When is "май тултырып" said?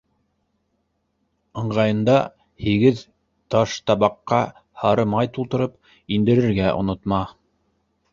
5.13-5.77